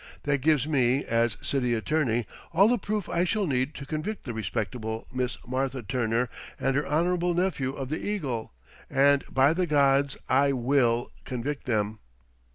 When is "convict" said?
3.85-4.23, 11.23-11.67